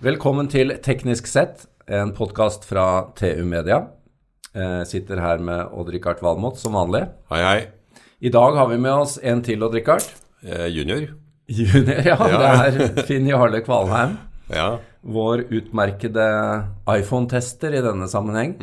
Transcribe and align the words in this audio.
Velkommen 0.00 0.48
til 0.48 0.72
Teknisk 0.80 1.26
sett, 1.28 1.66
en 1.90 2.14
podkast 2.16 2.64
fra 2.64 2.84
TU 3.18 3.42
Media. 3.44 3.82
Jeg 4.56 4.86
sitter 4.88 5.20
her 5.20 5.42
med 5.44 5.74
Odd-Rikard 5.76 6.22
Valmot 6.24 6.56
som 6.58 6.74
vanlig. 6.78 7.02
Hei, 7.30 7.40
hei. 7.44 7.58
I 8.24 8.32
dag 8.32 8.56
har 8.56 8.70
vi 8.70 8.78
med 8.80 8.94
oss 8.94 9.18
en 9.22 9.42
til, 9.44 9.60
Odd-Rikard. 9.66 10.06
Eh, 10.40 10.66
junior. 10.72 11.04
Junior, 11.50 12.00
ja. 12.06 12.16
Ja. 12.16 12.40
Det 12.40 12.80
er 12.96 13.04
Finn 13.10 13.28
Jarle 13.28 13.60
Kvalheim. 13.66 14.16
Ja. 14.50 14.70
Vår 15.04 15.44
utmerkede 15.52 16.26
iPhone-tester 16.96 17.76
i 17.76 17.84
denne 17.84 18.08
sammenheng. 18.10 18.56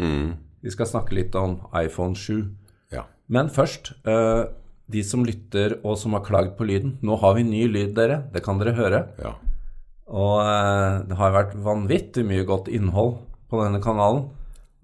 Vi 0.65 0.73
skal 0.73 0.89
snakke 0.89 1.15
litt 1.19 1.37
om 1.37 1.59
iPhone 1.77 2.17
7. 2.17 2.47
ja. 2.95 3.05
Men 3.29 3.49
først, 3.53 3.91
eh, 4.07 4.45
de 4.89 5.01
som 5.03 5.25
lytter 5.27 5.77
og 5.83 5.97
som 5.99 6.13
har 6.15 6.23
klagd 6.23 6.55
på 6.57 6.65
lyden. 6.65 6.97
Nå 7.03 7.17
har 7.19 7.33
vi 7.35 7.43
ny 7.43 7.65
lyd, 7.67 7.93
dere. 7.95 8.23
Det 8.33 8.41
kan 8.45 8.57
dere 8.57 8.73
høre. 8.77 9.01
Ja. 9.19 9.33
Og 10.07 10.39
eh, 10.39 10.99
det 11.09 11.17
har 11.19 11.33
vært 11.35 11.55
vanvittig 11.63 12.23
mye 12.27 12.45
godt 12.47 12.69
innhold 12.71 13.17
på 13.51 13.59
denne 13.63 13.81
kanalen, 13.83 14.27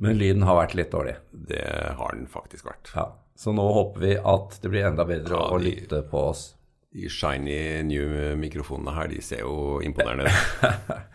men 0.03 0.17
lyden 0.19 0.43
har 0.47 0.57
vært 0.59 0.75
litt 0.75 0.91
dårlig. 0.91 1.15
Det 1.31 1.63
har 1.97 2.15
den 2.15 2.27
faktisk 2.31 2.67
vært. 2.67 2.91
Ja. 2.95 3.07
Så 3.39 3.53
nå 3.55 3.63
håper 3.75 4.03
vi 4.03 4.17
at 4.19 4.59
det 4.61 4.69
blir 4.71 4.85
enda 4.89 5.05
bedre 5.07 5.39
Ja, 5.39 5.47
å 5.55 5.61
lytte 5.61 6.03
på 6.09 6.27
oss. 6.33 6.51
De 6.93 7.07
shiny 7.09 7.81
new 7.87 8.35
mikrofonene 8.37 8.93
her, 8.93 9.07
de 9.09 9.23
ser 9.25 9.41
jo 9.45 9.79
imponerende 9.85 10.29
ut. 10.29 10.93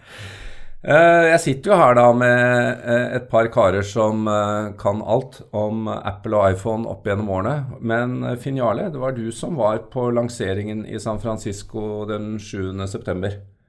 Eh, 0.78 1.24
Jeg 1.32 1.40
sitter 1.42 1.72
jo 1.72 1.76
her 1.80 1.96
da 1.98 2.04
med 2.14 2.84
eh, 2.86 3.16
et 3.16 3.24
par 3.26 3.48
karer 3.50 3.82
som 3.82 4.28
kan 4.78 5.00
alt 5.02 5.40
om 5.50 5.88
Apple 5.90 6.38
og 6.38 6.54
iPhone 6.54 6.86
opp 6.86 7.02
gjennom 7.10 7.32
årene. 7.34 7.80
Men 7.82 8.14
Finn 8.38 8.60
Jarle, 8.60 8.86
det 8.94 9.00
var 9.02 9.16
du 9.16 9.24
som 9.34 9.58
var 9.58 9.80
på 9.90 10.04
lanseringen 10.14 10.84
i 10.86 11.00
San 11.02 11.18
Francisco 11.18 12.04
den 12.06 12.36
7. 12.38 12.70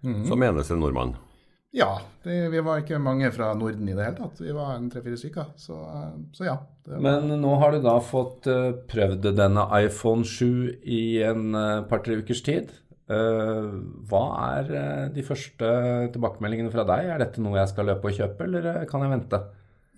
september. 0.02 0.30
Som 0.31 0.45
eneste 0.47 0.80
nordmann. 0.80 1.17
Ja, 1.72 2.00
det, 2.23 2.50
vi 2.50 2.61
var 2.66 2.81
ikke 2.81 2.97
mange 3.02 3.30
fra 3.33 3.52
Norden 3.53 3.86
i 3.86 3.94
det 3.94 4.02
hele 4.02 4.17
tatt. 4.17 4.39
Vi 4.41 4.53
var 4.56 4.73
en 4.73 4.88
tre-fire 4.89 5.19
stykker. 5.22 5.52
Så, 5.59 5.78
så 6.33 6.47
ja. 6.47 6.56
Det 6.86 6.95
var, 6.95 7.03
Men 7.06 7.41
nå 7.44 7.52
har 7.61 7.75
du 7.75 7.83
da 7.86 8.00
fått 8.02 8.50
eh, 8.50 8.72
prøvd 8.89 9.30
denne 9.38 9.67
iPhone 9.78 10.25
7 10.25 10.81
i 10.81 11.03
en 11.30 11.53
eh, 11.53 11.83
par-tre 11.89 12.17
ukers 12.23 12.41
tid. 12.45 12.73
Eh, 13.09 13.69
hva 14.09 14.23
er 14.47 14.73
de 15.14 15.25
første 15.25 15.69
tilbakemeldingene 16.16 16.73
fra 16.73 16.88
deg? 16.89 17.13
Er 17.13 17.22
dette 17.22 17.45
noe 17.45 17.59
jeg 17.61 17.69
skal 17.75 17.91
løpe 17.91 18.09
og 18.09 18.17
kjøpe, 18.17 18.50
eller 18.50 18.89
kan 18.89 19.06
jeg 19.06 19.13
vente? 19.13 19.44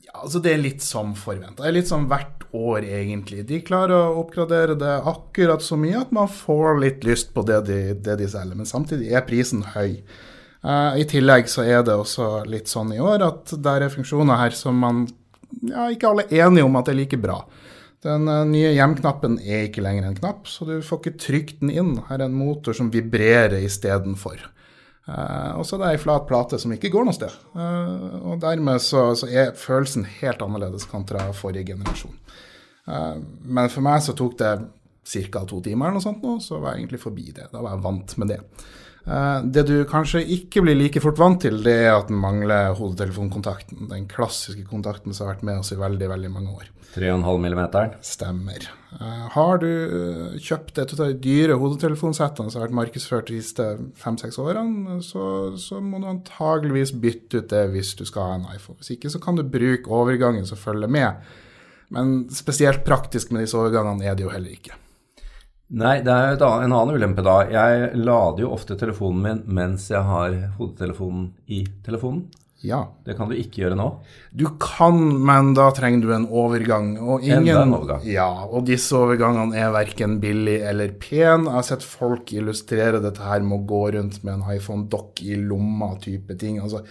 Ja, 0.05 0.13
altså 0.23 0.41
det 0.43 0.53
er 0.55 0.63
litt 0.63 0.83
som 0.85 1.13
forventa. 1.17 1.69
Litt 1.71 1.89
som 1.89 2.07
hvert 2.09 2.45
år, 2.51 2.83
egentlig. 2.83 3.45
De 3.47 3.61
klarer 3.63 3.95
å 3.95 4.19
oppgradere 4.23 4.75
det 4.79 4.97
akkurat 5.07 5.63
så 5.63 5.77
mye 5.79 6.01
at 6.01 6.11
man 6.15 6.29
får 6.31 6.81
litt 6.81 7.05
lyst 7.07 7.31
på 7.35 7.45
det 7.47 7.61
de, 7.69 7.79
det 7.95 8.17
de 8.19 8.29
selger. 8.29 8.57
Men 8.57 8.69
samtidig 8.69 9.11
er 9.13 9.25
prisen 9.27 9.63
høy. 9.75 10.01
Uh, 10.61 10.93
I 10.99 11.07
tillegg 11.09 11.49
så 11.49 11.65
er 11.65 11.81
det 11.85 11.95
også 11.97 12.43
litt 12.49 12.69
sånn 12.69 12.93
i 12.93 13.01
år 13.01 13.23
at 13.25 13.53
der 13.65 13.87
er 13.87 13.93
funksjoner 13.93 14.37
her 14.43 14.53
som 14.53 14.77
man 14.77 15.07
ja, 15.65 15.87
ikke 15.89 16.11
alle 16.11 16.27
er 16.27 16.45
enige 16.45 16.67
om 16.67 16.77
at 16.77 16.91
er 16.91 16.99
like 16.99 17.17
bra. 17.21 17.39
Den 18.05 18.29
uh, 18.29 18.43
nye 18.49 18.73
hjemknappen 18.75 19.39
er 19.41 19.67
ikke 19.67 19.83
lenger 19.85 20.09
en 20.09 20.17
knapp, 20.19 20.45
så 20.49 20.67
du 20.69 20.75
får 20.85 21.01
ikke 21.01 21.21
trykt 21.21 21.63
den 21.63 21.73
inn. 21.73 21.95
Her 22.09 22.19
er 22.19 22.27
en 22.27 22.37
motor 22.37 22.77
som 22.77 22.91
vibrerer 22.93 23.57
istedenfor. 23.61 24.43
Uh, 25.07 25.57
og 25.57 25.65
så 25.65 25.75
er 25.75 25.81
det 25.81 25.87
ei 25.95 26.01
flat 26.01 26.27
plate 26.29 26.59
som 26.61 26.73
ikke 26.75 26.91
går 26.93 27.07
noe 27.07 27.15
sted. 27.17 27.33
Uh, 27.57 28.21
og 28.31 28.41
dermed 28.43 28.83
så, 28.85 29.09
så 29.17 29.27
er 29.27 29.55
følelsen 29.57 30.05
helt 30.19 30.43
annerledes 30.45 30.85
kontra 30.89 31.25
forrige 31.35 31.71
generasjon. 31.71 32.13
Uh, 32.85 33.17
men 33.41 33.71
for 33.73 33.85
meg 33.85 34.03
så 34.05 34.15
tok 34.17 34.37
det 34.39 34.53
ca. 35.11 35.43
to 35.49 35.61
timer 35.65 35.89
eller 35.89 35.97
noe 35.97 36.05
sånt 36.05 36.21
nå, 36.23 36.37
så 36.43 36.61
var 36.61 36.75
jeg 36.75 36.83
egentlig 36.83 37.01
forbi 37.01 37.31
det. 37.33 37.49
Da 37.51 37.63
var 37.63 37.75
jeg 37.75 37.85
vant 37.87 38.15
med 38.21 38.33
det. 38.35 38.39
Eh, 39.05 39.39
det 39.43 39.63
du 39.65 39.77
kanskje 39.89 40.21
ikke 40.37 40.61
blir 40.65 40.77
like 40.77 41.01
fort 41.01 41.19
vant 41.19 41.41
til, 41.41 41.57
det 41.65 41.73
er 41.87 41.95
at 41.95 42.11
den 42.11 42.19
mangler 42.21 42.75
hodetelefonkontakten. 42.77 43.89
Den 43.89 44.05
klassiske 44.11 44.67
kontakten 44.69 45.15
som 45.15 45.25
har 45.25 45.35
vært 45.35 45.47
med 45.47 45.63
oss 45.63 45.73
i 45.73 45.79
veldig, 45.79 46.11
veldig 46.11 46.31
mange 46.33 46.53
år. 46.53 46.69
3,5 46.91 47.45
mm. 47.47 47.93
Stemmer. 48.03 48.67
Eh, 48.99 49.23
har 49.33 49.61
du 49.63 49.69
eh, 49.71 50.39
kjøpt 50.43 50.81
et 50.83 50.93
av 50.97 51.05
de 51.05 51.17
dyre 51.23 51.57
hodetelefonsettene 51.57 52.51
som 52.51 52.61
har 52.61 52.67
vært 52.67 52.79
markedsført 52.81 53.31
de 53.31 53.39
siste 53.41 53.67
fem-seks 53.97 54.37
årene, 54.43 54.99
så, 55.05 55.23
så 55.57 55.81
må 55.81 56.03
du 56.03 56.09
antageligvis 56.11 56.93
bytte 56.93 57.41
ut 57.41 57.49
det 57.53 57.65
hvis 57.73 57.95
du 57.97 58.05
skal 58.05 58.27
ha 58.27 58.37
en 58.37 58.49
iPhone. 58.53 58.77
Hvis 58.81 58.93
ikke 58.97 59.13
så 59.13 59.23
kan 59.23 59.39
du 59.39 59.47
bruke 59.47 59.89
overgangen 59.89 60.45
som 60.45 60.59
følger 60.59 60.91
med. 60.91 61.33
Men 61.91 62.21
spesielt 62.31 62.85
praktisk 62.87 63.33
med 63.33 63.43
disse 63.43 63.57
overgangene 63.57 64.05
er 64.07 64.15
det 64.15 64.27
jo 64.27 64.31
heller 64.35 64.53
ikke. 64.53 64.77
Nei, 65.71 66.01
det 66.03 66.11
er 66.11 66.35
annet- 66.35 66.65
en 66.65 66.73
annen 66.75 66.95
ulempe 66.97 67.23
da. 67.23 67.37
Jeg 67.47 67.95
lader 67.95 68.43
jo 68.43 68.51
ofte 68.51 68.75
telefonen 68.77 69.21
min 69.23 69.43
mens 69.47 69.87
jeg 69.89 70.03
har 70.03 70.31
hodetelefonen 70.57 71.31
i 71.47 71.65
telefonen. 71.85 72.25
Ja. 72.61 72.83
Det 73.05 73.15
kan 73.17 73.29
du 73.29 73.33
ikke 73.35 73.63
gjøre 73.63 73.77
nå. 73.79 73.87
Du 74.37 74.45
kan, 74.61 74.97
men 75.25 75.53
da 75.57 75.71
trenger 75.73 76.01
du 76.03 76.11
en 76.13 76.27
overgang. 76.27 76.91
Og 77.01 77.23
ingen, 77.23 77.47
Enda 77.47 77.63
en 77.63 77.73
overgang. 77.73 78.03
Ja, 78.05 78.27
og 78.45 78.67
disse 78.67 78.93
overgangene 78.93 79.55
er 79.57 79.71
verken 79.73 80.19
billig 80.21 80.59
eller 80.69 80.93
pen. 81.01 81.47
Jeg 81.47 81.55
har 81.55 81.63
sett 81.65 81.81
folk 81.87 82.31
illustrere 82.37 83.01
dette 83.01 83.23
her 83.25 83.41
med 83.41 83.61
å 83.61 83.65
gå 83.65 83.81
rundt 83.95 84.23
med 84.23 84.35
en 84.35 84.45
iPhone-dokk 84.57 85.23
i 85.25 85.39
lomma 85.41 85.95
type 86.03 86.37
ting. 86.37 86.59
Altså, 86.61 86.83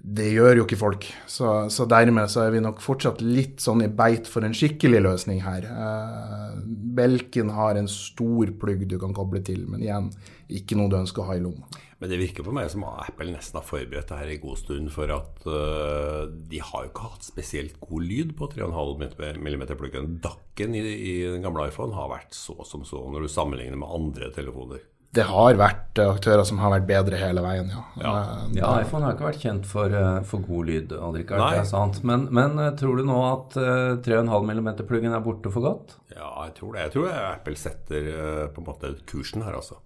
det 0.00 0.30
gjør 0.32 0.62
jo 0.62 0.64
ikke 0.64 0.78
folk. 0.80 1.06
Så, 1.28 1.46
så 1.68 1.84
dermed 1.88 2.30
så 2.32 2.46
er 2.46 2.54
vi 2.54 2.62
nok 2.64 2.80
fortsatt 2.80 3.20
litt 3.20 3.60
sånn 3.60 3.84
i 3.84 3.90
beit 3.92 4.28
for 4.30 4.46
en 4.46 4.56
skikkelig 4.56 5.02
løsning 5.04 5.42
her. 5.44 5.66
Eh, 5.68 6.54
Belken 6.96 7.52
har 7.52 7.76
en 7.76 7.88
stor 7.90 8.52
plugg 8.60 8.86
du 8.88 8.96
kan 9.00 9.12
koble 9.16 9.42
til, 9.44 9.66
men 9.68 9.84
igjen, 9.84 10.08
ikke 10.48 10.78
noe 10.78 10.88
du 10.90 10.96
ønsker 11.02 11.22
å 11.22 11.28
ha 11.28 11.36
i 11.36 11.44
lomma. 11.44 11.68
Men 12.00 12.08
det 12.08 12.16
virker 12.16 12.46
på 12.46 12.54
meg 12.56 12.70
som 12.72 12.86
Apple 12.88 13.28
nesten 13.28 13.58
har 13.60 13.66
forberedt 13.68 14.08
det 14.08 14.20
her 14.22 14.30
i 14.32 14.38
god 14.40 14.56
stund, 14.62 14.88
for 14.94 15.12
at 15.12 15.44
uh, 15.44 16.24
de 16.48 16.62
har 16.64 16.86
jo 16.86 16.88
ikke 16.88 17.10
hatt 17.10 17.26
spesielt 17.26 17.76
god 17.82 18.06
lyd 18.08 18.32
på 18.38 18.48
3,5 18.54 19.36
mm-pluggen. 19.36 20.14
Dakken 20.24 20.78
i, 20.80 20.80
i 20.80 21.14
den 21.26 21.44
gamle 21.44 21.68
iPhone 21.68 21.92
har 21.98 22.08
vært 22.14 22.32
så 22.32 22.56
som 22.64 22.88
så 22.88 23.04
når 23.04 23.28
du 23.28 23.34
sammenligner 23.34 23.76
med 23.76 23.92
andre 24.00 24.32
telefoner. 24.32 24.80
Det 25.10 25.24
har 25.26 25.56
vært 25.58 25.98
eh, 25.98 26.06
aktører 26.06 26.44
som 26.46 26.60
har 26.62 26.70
vært 26.76 26.86
bedre 26.86 27.18
hele 27.18 27.42
veien, 27.42 27.70
ja. 27.72 27.80
Ja, 27.98 28.12
Ja, 28.54 28.68
iPhone 28.84 29.02
har 29.08 29.16
ikke 29.16 29.26
vært 29.26 29.42
kjent 29.42 29.66
for, 29.66 29.90
eh, 29.90 30.20
for 30.30 30.44
god 30.46 30.68
lyd, 30.70 30.92
Odd-Rikard. 30.94 31.42
Det 31.50 31.62
er 31.64 31.70
sant. 31.70 31.98
Men, 32.06 32.28
men 32.30 32.54
eh, 32.62 32.70
tror 32.78 33.00
du 33.00 33.06
nå 33.08 33.18
at 33.26 33.56
eh, 33.58 33.96
3,5 34.06 34.52
mm-pluggen 34.60 35.16
er 35.16 35.24
borte 35.24 35.50
for 35.50 35.66
godt? 35.66 35.96
Ja, 36.14 36.30
jeg 36.46 36.54
tror 36.60 36.76
det. 36.76 36.84
Jeg 36.86 36.94
tror 36.94 37.10
Apple 37.10 37.58
setter 37.58 38.12
på 38.54 38.62
en 38.62 38.68
måte 38.70 38.92
kursen 39.10 39.42
her, 39.46 39.58
altså. 39.58 39.80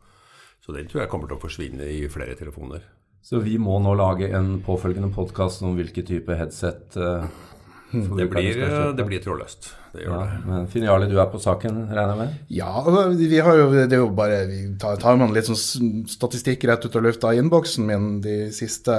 Så 0.64 0.72
den 0.76 0.86
tror 0.88 1.02
jeg 1.04 1.10
kommer 1.12 1.28
til 1.28 1.36
å 1.36 1.42
forsvinne 1.42 1.88
i 1.88 2.04
flere 2.12 2.36
telefoner. 2.36 2.84
Så 3.24 3.40
vi 3.40 3.56
må 3.56 3.78
nå 3.80 3.94
lage 3.96 4.28
en 4.36 4.58
påfølgende 4.64 5.08
podkast 5.16 5.62
om 5.64 5.78
hvilke 5.78 6.02
type 6.04 6.36
headset 6.36 6.96
eh, 7.00 7.24
Det 8.18 8.26
blir, 8.32 8.52
kjøpe. 8.58 8.96
det 8.98 9.04
blir 9.08 9.22
trådløst. 9.24 9.68
Det 9.94 10.02
gjør 10.02 10.12
Ja, 10.14 10.24
det. 10.26 10.38
men 10.50 10.66
Finn 10.72 10.84
Jarle, 10.88 11.06
du 11.10 11.14
er 11.22 11.28
på 11.30 11.38
saken, 11.42 11.76
regner 11.90 12.10
jeg 12.14 12.18
med? 12.18 12.34
Ja, 12.56 12.70
altså, 12.82 13.04
vi 13.20 13.38
har 13.46 13.56
jo, 13.60 13.68
det 13.74 13.92
er 13.92 14.02
jo 14.02 14.08
bare 14.18 14.40
vi 14.50 14.58
tar, 14.82 14.96
tar 15.02 15.16
man 15.20 15.32
litt 15.36 15.46
sånn 15.46 16.04
statistikk 16.10 16.66
rett 16.70 16.84
ut 16.88 16.96
av 16.98 17.06
lufta 17.06 17.32
i 17.34 17.38
innboksen 17.42 17.86
min 17.86 18.08
de 18.24 18.36
siste 18.56 18.96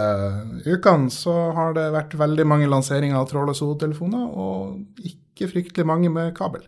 ukene, 0.65 1.11
så 1.11 1.35
har 1.57 1.75
det 1.75 1.89
vært 1.95 2.15
veldig 2.19 2.47
mange 2.47 2.69
lanseringer 2.71 3.19
av 3.19 3.27
trådløse 3.31 3.65
hodetelefoner, 3.67 4.25
og 4.31 5.03
ikke 5.03 5.51
fryktelig 5.51 5.85
mange 5.91 6.09
med 6.09 6.33
kabel. 6.37 6.63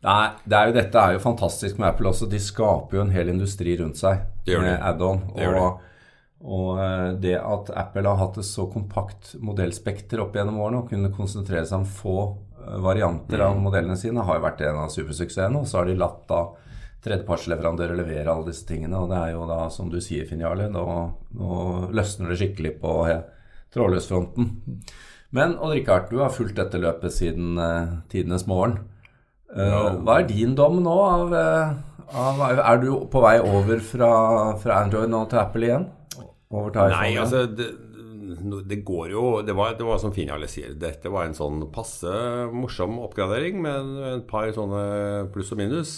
Nei, 0.00 0.30
det 0.48 0.56
er 0.56 0.70
jo, 0.70 0.76
dette 0.78 0.96
er 0.96 1.12
jo 1.18 1.20
fantastisk 1.20 1.76
med 1.76 1.90
Apple 1.90 2.08
også. 2.08 2.24
De 2.32 2.38
skaper 2.40 2.96
jo 2.96 3.02
en 3.04 3.10
hel 3.12 3.28
industri 3.28 3.74
rundt 3.76 3.98
seg 4.00 4.22
Det 4.46 4.54
gjør 4.54 4.62
med 4.64 4.78
add-on. 4.88 5.18
Det 5.36 5.44
gjør 5.44 5.58
Og, 5.60 5.82
og 6.40 6.78
eh, 6.80 7.10
det 7.20 7.36
at 7.36 7.68
Apple 7.76 8.08
har 8.08 8.16
hatt 8.16 8.38
et 8.40 8.48
så 8.48 8.64
kompakt 8.72 9.34
modellspekter 9.44 10.22
opp 10.22 10.36
gjennom 10.38 10.60
årene 10.62 10.82
og 10.82 10.92
kunne 10.92 11.12
konsentrere 11.12 11.66
seg 11.68 11.82
om 11.82 11.88
få 11.88 12.16
eh, 12.30 12.78
varianter 12.80 13.40
Mm. 13.40 13.46
av 13.46 13.60
modellene 13.60 13.96
sine, 13.96 14.24
har 14.24 14.38
jo 14.38 14.46
vært 14.46 14.62
en 14.64 14.80
av 14.86 14.92
supersuksessene. 14.94 15.60
Og 15.60 15.68
så 15.68 15.80
har 15.80 15.90
de 15.90 15.98
latt 16.00 16.22
da 16.28 16.46
tredjepartsleverandører 17.04 17.96
levere 17.96 18.32
alle 18.32 18.50
disse 18.50 18.66
tingene. 18.68 18.96
Og 19.00 19.10
det 19.12 19.18
er 19.18 19.34
jo 19.34 19.46
da, 19.48 19.68
som 19.72 19.90
du 19.92 20.00
sier, 20.00 20.26
Finn 20.28 20.40
Jarle, 20.44 20.68
nå, 20.72 20.86
nå 21.36 21.60
løsner 21.96 22.32
det 22.32 22.40
skikkelig 22.40 22.74
på 22.80 22.96
ja, 23.08 23.20
trådløsfronten. 23.72 24.50
Men 25.30 25.54
Odd-Rikard, 25.62 26.10
du 26.10 26.18
har 26.20 26.32
fulgt 26.34 26.58
dette 26.58 26.80
løpet 26.80 27.14
siden 27.14 27.54
uh, 27.60 28.00
tidenes 28.10 28.46
morgen. 28.50 28.80
Eh, 29.50 29.96
Hva 30.02 30.20
er 30.20 30.26
din 30.28 30.56
dom 30.58 30.82
nå 30.82 30.96
av, 31.04 31.32
uh, 31.32 32.10
av 32.14 32.42
Er 32.50 32.82
du 32.82 32.90
på 33.10 33.22
vei 33.22 33.36
over 33.40 33.80
fra, 33.82 34.10
fra 34.62 34.82
Android 34.84 35.10
nå 35.10 35.24
til 35.30 35.40
Apple 35.42 35.68
igjen? 35.68 35.86
Over 36.50 36.74
til? 36.74 36.94
Nei, 36.94 37.10
altså 37.20 37.44
det, 37.46 37.68
det 38.66 38.80
går 38.86 39.12
jo 39.12 39.24
Det 39.46 39.54
var, 39.54 39.76
det 39.78 39.86
var 39.86 40.00
som 40.02 40.14
Finale 40.14 40.48
sier. 40.50 40.74
Dette 40.78 41.12
var 41.12 41.28
en 41.28 41.36
sånn 41.36 41.68
passe 41.74 42.10
morsom 42.54 42.98
oppgradering 43.04 43.60
med 43.62 43.96
et 44.14 44.26
par 44.30 44.50
sånne 44.54 45.30
pluss 45.34 45.52
og 45.54 45.60
minus. 45.62 45.94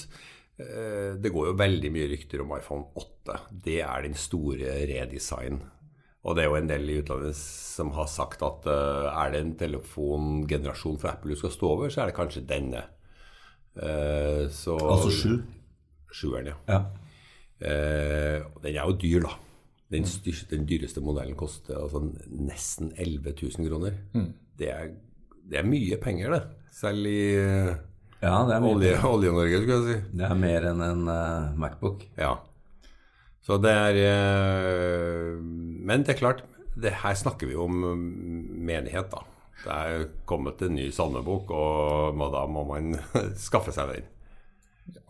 Eh, 0.60 1.14
Det 1.20 1.32
går 1.32 1.50
jo 1.50 1.60
veldig 1.60 1.93
mye 1.94 2.10
rykter 2.12 2.44
om 2.44 2.52
iPhone 2.58 2.90
8. 3.00 3.38
Det 3.64 3.81
er 3.84 4.04
den 4.04 4.19
store 4.19 4.76
redesign. 4.90 5.62
Og 6.22 6.37
det 6.37 6.44
er 6.44 6.50
jo 6.52 6.58
en 6.60 6.70
del 6.70 6.90
i 6.90 7.00
utlandet 7.00 7.34
som 7.37 7.90
har 7.96 8.06
sagt 8.06 8.44
at 8.46 8.66
uh, 8.70 9.08
er 9.10 9.32
det 9.32 9.40
en 9.43 9.54
telefongenerasjon 9.58 11.00
for 11.02 11.10
Apple 11.10 11.34
du 11.34 11.40
skal 11.40 11.50
stå 11.50 11.70
over, 11.75 11.90
så 11.90 12.04
er 12.04 12.12
det 12.12 12.14
kanskje 12.14 12.44
denne. 12.46 12.84
Uh, 13.75 14.46
så, 14.54 14.76
Altså 14.78 15.10
sju? 15.10 15.32
Sjueren, 16.12 16.52
ja. 16.52 16.58
Ja. 16.69 16.78
Uh, 17.58 18.46
den 18.62 18.76
er 18.76 18.84
jo 18.84 18.94
dyr, 19.02 19.26
da. 19.26 19.34
Den, 19.93 20.06
styrste, 20.09 20.49
den 20.56 20.65
dyreste 20.69 21.03
modellen 21.05 21.37
koster 21.37 21.77
altså 21.83 22.00
nesten 22.33 22.93
11 22.97 23.35
000 23.43 23.69
kroner. 23.69 23.99
Det, 24.59 24.69
er, 24.73 24.93
det 25.50 25.59
er 25.61 25.67
mye 25.69 25.99
penger, 26.00 26.33
det. 26.37 26.43
Selv 26.73 27.06
i 27.11 27.19
Ja, 28.23 28.37
Olje-Norge, 28.47 29.03
olje- 29.11 29.61
skulle 29.61 29.77
jeg 29.77 29.85
si. 29.89 30.17
Det 30.17 30.25
er 30.31 30.39
mer 30.39 30.69
enn 30.71 30.81
en 30.87 31.03
uh, 31.11 31.50
Macbook. 31.59 32.05
Ja. 32.17 32.37
Så 33.43 33.56
det 33.61 33.73
er 33.75 33.99
uh, 34.06 35.41
Men 35.43 36.05
det 36.06 36.15
er 36.15 36.21
klart, 36.21 36.45
det 36.79 36.95
her 37.03 37.15
snakker 37.19 37.50
vi 37.50 37.56
om 37.59 37.75
mm, 37.83 38.41
menighet, 38.69 39.11
da. 39.12 39.25
Det 39.62 39.75
er 39.75 40.06
kommet 40.27 40.62
en 40.67 40.75
ny 40.79 40.88
salmebok, 40.95 41.50
og 41.55 42.23
da 42.33 42.47
må 42.50 42.65
man 42.71 42.95
skaffe 43.49 43.75
seg 43.75 43.93
den. 43.93 44.09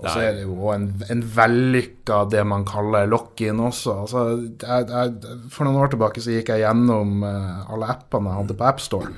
Og 0.02 0.08
så 0.10 0.18
er 0.24 0.32
det 0.34 0.42
jo 0.42 0.72
en, 0.72 0.88
en 1.14 1.20
vellykka 1.36 2.24
det 2.32 2.42
man 2.48 2.64
kaller 2.66 3.06
lock-in 3.10 3.60
også. 3.62 3.94
Altså, 4.02 4.24
jeg, 4.58 4.88
jeg, 4.90 5.36
for 5.54 5.66
noen 5.66 5.78
år 5.78 5.92
tilbake 5.92 6.22
så 6.24 6.34
gikk 6.34 6.50
jeg 6.50 6.64
gjennom 6.64 7.22
eh, 7.28 7.60
alle 7.70 7.90
appene 7.94 8.32
jeg 8.32 8.40
hadde 8.40 8.56
på 8.58 8.66
AppStore, 8.66 9.12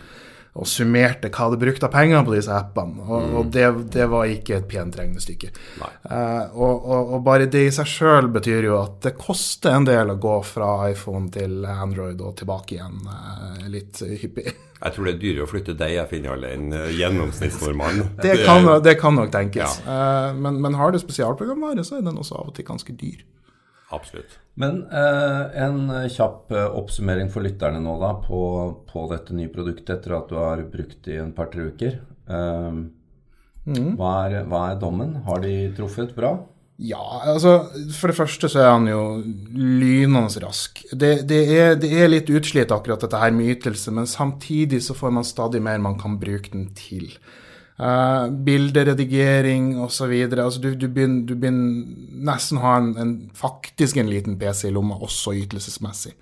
og 0.54 0.68
summerte 0.70 1.30
hva 1.34 1.48
det 1.50 1.58
brukte 1.58 1.88
av 1.88 1.94
penger 1.96 2.22
på 2.26 2.34
disse 2.36 2.54
appene. 2.54 3.02
Og, 3.02 3.32
og 3.40 3.48
det, 3.54 3.66
det 3.96 4.04
var 4.10 4.30
ikke 4.30 4.60
et 4.60 4.68
pent 4.70 4.94
regnestykke. 5.00 5.50
Eh, 5.82 6.44
og, 6.54 6.84
og, 6.84 7.14
og 7.16 7.24
bare 7.26 7.48
det 7.50 7.64
i 7.66 7.72
seg 7.74 7.90
sjøl 7.90 8.30
betyr 8.34 8.68
jo 8.68 8.76
at 8.78 9.00
det 9.02 9.16
koster 9.18 9.74
en 9.74 9.88
del 9.88 10.14
å 10.14 10.20
gå 10.22 10.36
fra 10.46 10.76
iPhone 10.92 11.26
til 11.34 11.66
Android 11.66 12.22
og 12.22 12.36
tilbake 12.38 12.78
igjen 12.78 13.02
eh, 13.02 13.66
litt 13.72 14.04
hyppig. 14.04 14.46
Jeg 14.84 14.92
tror 14.92 15.06
det 15.08 15.12
er 15.14 15.20
dyrere 15.22 15.44
å 15.46 15.48
flytte 15.48 15.72
deg, 15.80 15.94
jeg 15.94 16.08
finner 16.10 16.34
alle, 16.34 16.48
enn 16.52 16.64
gjennomsnittsnormalen. 16.68 16.98
gjennomsnittsnordmannen. 16.98 18.08
Det 18.26 18.34
kan, 18.44 18.66
det 18.84 18.92
kan 19.00 19.14
nok 19.16 19.30
tenkes. 19.32 19.78
Eh, 19.80 20.34
men, 20.36 20.58
men 20.60 20.76
har 20.76 20.92
du 20.92 20.98
spesialprogramvare, 21.00 21.86
så 21.88 21.96
er 21.96 22.04
den 22.04 22.18
også 22.20 22.36
av 22.36 22.50
og 22.50 22.58
til 22.58 22.66
ganske 22.68 22.92
dyr. 23.00 23.22
Absolutt. 23.94 24.38
Men 24.60 24.84
eh, 24.86 25.62
en 25.64 25.88
kjapp 26.12 26.52
eh, 26.54 26.76
oppsummering 26.78 27.30
for 27.32 27.42
lytterne 27.46 27.80
nå 27.82 27.96
da 28.02 28.12
på, 28.22 28.40
på 28.86 29.06
dette 29.10 29.34
nye 29.34 29.50
produktet 29.50 29.96
etter 29.96 30.14
at 30.18 30.28
du 30.30 30.38
har 30.38 30.62
brukt 30.70 31.00
det 31.06 31.16
i 31.16 31.22
en 31.22 31.34
par-tre 31.34 31.70
uker. 31.74 31.98
Eh, 32.30 32.82
hva, 33.64 34.12
er, 34.28 34.42
hva 34.50 34.66
er 34.70 34.82
dommen? 34.82 35.16
Har 35.26 35.42
de 35.42 35.54
truffet 35.76 36.14
bra? 36.16 36.36
Ja, 36.82 37.00
altså 37.30 37.68
For 37.94 38.10
det 38.10 38.16
første 38.18 38.48
så 38.50 38.64
er 38.64 38.72
han 38.72 38.88
jo 38.90 39.02
lynende 39.54 40.42
rask. 40.42 40.82
Det, 40.90 41.12
det, 41.30 41.40
er, 41.54 41.76
det 41.78 41.90
er 41.94 42.10
litt 42.10 42.30
utslitt 42.34 42.74
akkurat 42.74 43.04
dette 43.04 43.20
her 43.20 43.30
med 43.34 43.52
ytelse, 43.54 43.94
men 43.94 44.10
samtidig 44.10 44.82
så 44.82 44.96
får 44.98 45.14
man 45.14 45.26
stadig 45.26 45.62
mer 45.62 45.78
man 45.82 45.98
kan 46.00 46.18
bruke 46.18 46.50
den 46.50 46.72
til. 46.78 47.14
Uh, 47.74 48.28
bilderedigering 48.30 49.80
osv. 49.82 50.12
Altså, 50.30 50.60
du, 50.62 50.74
du, 50.78 50.86
begynner, 50.86 51.24
du 51.26 51.34
begynner 51.34 52.20
nesten 52.30 52.60
å 52.60 52.62
ha 52.68 52.76
en, 52.78 52.92
en, 53.02 53.14
faktisk 53.34 53.98
en 53.98 54.12
liten 54.12 54.36
PC 54.38 54.68
i 54.68 54.74
lomma, 54.76 55.00
også 55.02 55.34
ytelsesmessig. 55.40 56.14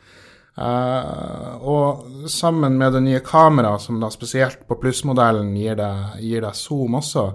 Uh, 0.56 1.60
og 1.60 2.28
sammen 2.32 2.78
med 2.80 2.96
det 2.96 3.02
nye 3.04 3.20
kameraet, 3.24 3.84
som 3.84 4.00
da 4.00 4.08
spesielt 4.12 4.64
på 4.68 4.80
plussmodellen 4.80 5.52
gir 5.56 5.76
deg, 5.76 6.16
gir 6.24 6.46
deg 6.46 6.56
zoom 6.56 6.96
også, 7.02 7.26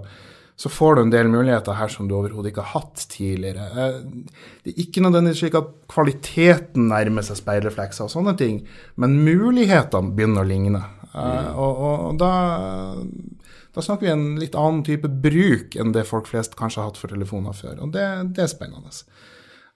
så 0.58 0.70
får 0.74 0.98
du 0.98 1.04
en 1.04 1.14
del 1.14 1.30
muligheter 1.30 1.78
her 1.78 1.90
som 1.90 2.10
du 2.10 2.16
overhodet 2.18 2.50
ikke 2.50 2.66
har 2.66 2.82
hatt 2.82 3.06
tidligere. 3.14 3.70
Uh, 3.70 4.42
det 4.66 4.74
er 4.74 4.82
ikke 4.82 5.06
nødvendigvis 5.06 5.44
slik 5.44 5.62
at 5.62 5.70
kvaliteten 5.94 6.90
nærmer 6.90 7.22
seg 7.22 7.38
speilreflekser 7.38 8.10
og 8.10 8.16
sånne 8.18 8.34
ting, 8.42 8.64
men 8.98 9.20
mulighetene 9.22 10.10
begynner 10.18 10.42
å 10.42 10.50
ligne. 10.56 10.86
Uh, 11.14 11.54
og, 11.54 11.70
og, 11.70 12.08
og 12.10 12.18
da 12.18 12.32
da 13.78 13.82
snakker 13.86 14.08
vi 14.08 14.10
en 14.10 14.38
litt 14.40 14.56
annen 14.58 14.80
type 14.82 15.06
bruk 15.22 15.76
enn 15.78 15.92
det 15.94 16.02
folk 16.08 16.26
flest 16.26 16.56
kanskje 16.58 16.80
har 16.80 16.88
hatt 16.88 16.96
for 16.98 17.12
telefoner 17.14 17.54
før. 17.54 17.76
Og 17.84 17.92
det, 17.94 18.06
det 18.34 18.42
er 18.42 18.50
spennende. 18.50 18.90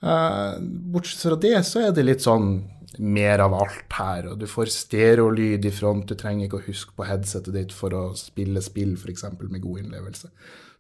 Uh, 0.02 0.58
bortsett 0.90 1.22
fra 1.22 1.36
det, 1.38 1.60
så 1.68 1.84
er 1.84 1.94
det 1.94 2.02
litt 2.08 2.24
sånn 2.24 2.56
mer 2.98 3.44
av 3.44 3.54
alt 3.54 3.94
her. 3.94 4.26
Og 4.32 4.40
du 4.40 4.48
får 4.50 4.72
stereolyd 4.74 5.70
i 5.70 5.72
front, 5.74 6.10
du 6.10 6.18
trenger 6.18 6.48
ikke 6.48 6.58
å 6.58 6.66
huske 6.66 6.96
på 6.98 7.06
headsetet 7.06 7.54
ditt 7.54 7.76
for 7.78 7.94
å 7.94 8.02
spille 8.18 8.64
spill, 8.66 8.96
f.eks. 8.98 9.22
med 9.38 9.62
god 9.62 9.84
innlevelse. 9.84 10.32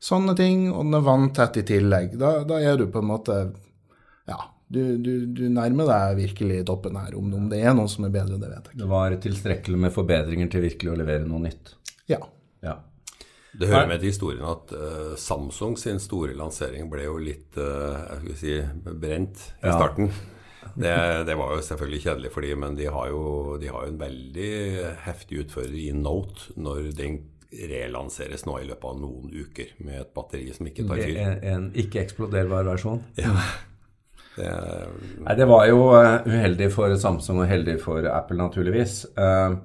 Sånne 0.02 0.34
ting, 0.42 0.66
og 0.72 0.82
den 0.82 0.98
er 0.98 1.06
vanntett 1.06 1.62
i 1.62 1.66
tillegg. 1.70 2.18
Da, 2.18 2.40
da 2.42 2.58
er 2.58 2.82
du 2.82 2.88
på 2.90 3.04
en 3.04 3.10
måte 3.12 3.38
Ja, 4.26 4.40
du, 4.66 4.96
du, 4.98 5.14
du, 5.30 5.46
nærmer 5.46 5.94
deg 5.94 6.18
virkelig 6.24 6.64
toppen 6.66 6.98
her. 6.98 7.14
Om, 7.14 7.30
om 7.38 7.48
det 7.54 7.62
er 7.62 7.78
noen 7.78 7.90
som 7.94 8.10
er 8.10 8.18
bedre, 8.18 8.42
det 8.42 8.50
vet 8.50 8.66
jeg 8.66 8.74
ikke. 8.74 8.82
Det 8.82 8.92
var 8.98 9.18
tilstrekkelig 9.30 9.86
med 9.86 9.94
forbedringer 9.94 10.50
til 10.50 10.66
virkelig 10.66 10.96
å 10.96 11.02
levere 11.06 11.30
noe 11.30 11.46
nytt. 11.46 11.76
Ja. 12.10 12.24
Ja. 13.52 13.58
Det 13.60 13.68
hører 13.68 13.88
med 13.90 14.00
til 14.00 14.08
historien 14.08 14.44
at 14.48 14.70
uh, 14.72 15.14
Samsung 15.20 15.74
sin 15.78 15.98
store 16.00 16.32
lansering 16.38 16.86
ble 16.90 17.04
jo 17.04 17.18
litt 17.20 17.58
uh, 17.60 18.14
jeg 18.30 18.36
si, 18.40 18.54
brent 18.86 19.42
i 19.62 19.66
Ja. 19.68 19.74
starten. 19.76 20.08
Det, 20.72 20.94
det 21.28 21.34
var 21.36 21.50
jo 21.52 21.60
selvfølgelig 21.66 22.00
kjedelig 22.06 22.30
for 22.32 22.40
dem, 22.46 22.62
men 22.64 22.76
de 22.78 22.86
har, 22.88 23.08
jo, 23.12 23.58
de 23.60 23.68
har 23.68 23.82
jo 23.84 23.90
en 23.92 23.98
veldig 24.00 24.52
heftig 25.04 25.42
utfører 25.44 25.74
i 25.76 25.90
Note 25.92 26.54
når 26.56 26.86
den 26.96 27.18
relanseres 27.52 28.46
nå 28.48 28.54
i 28.62 28.68
løpet 28.70 28.88
av 28.88 28.96
noen 29.02 29.28
uker 29.28 29.74
med 29.84 29.98
et 30.00 30.14
batteri 30.16 30.46
som 30.56 30.70
ikke 30.70 30.86
tar 30.88 31.02
fyr. 31.02 31.18
En, 31.20 31.36
en 31.52 31.66
ikke-eksploderbar 31.82 32.64
versjon. 32.70 33.02
Det, 34.32 34.48
Nei, 35.20 35.34
det 35.36 35.44
var 35.44 35.66
jo 35.68 35.80
eh, 35.92 36.22
uheldig 36.24 36.70
for 36.72 36.94
Samsung 36.96 37.42
og 37.42 37.50
heldig 37.50 37.74
for 37.82 38.06
Apple, 38.08 38.38
naturligvis. 38.40 39.02
Eh, 39.12 39.56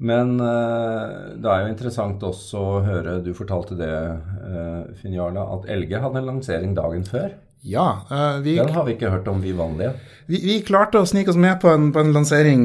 men 0.00 0.38
eh, 0.40 1.36
det 1.36 1.52
er 1.52 1.64
jo 1.64 1.70
interessant 1.74 2.22
også 2.24 2.64
å 2.64 2.80
høre, 2.86 3.18
du 3.24 3.34
fortalte 3.36 3.76
det, 3.76 3.92
uh, 4.40 4.88
Finn 5.00 5.12
Jarle, 5.12 5.44
at 5.58 5.68
Elge 5.72 6.00
hadde 6.00 6.22
en 6.22 6.30
lansering 6.32 6.72
dagen 6.78 7.04
før. 7.08 7.34
Ja, 7.62 8.00
eh, 8.10 8.40
vi, 8.40 8.56
Den 8.56 8.72
har 8.72 8.84
vi 8.84 8.94
ikke 8.94 9.10
hørt 9.12 9.28
om, 9.28 9.40
vi 9.40 9.52
vanlige. 9.52 9.92
vi, 10.30 10.38
vi 10.40 10.54
klarte 10.64 11.02
å 11.02 11.08
snike 11.08 11.32
oss 11.32 11.36
med 11.40 11.58
på 11.60 11.68
en, 11.68 11.90
på 11.92 12.00
en 12.00 12.12
lansering 12.14 12.62